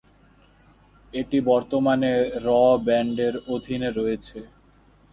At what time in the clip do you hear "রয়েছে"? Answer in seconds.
3.91-4.39